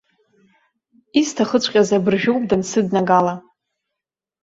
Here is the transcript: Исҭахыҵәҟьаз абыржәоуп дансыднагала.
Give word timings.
Исҭахыҵәҟьаз 1.19 1.89
абыржәоуп 1.97 2.43
дансыднагала. 2.49 3.33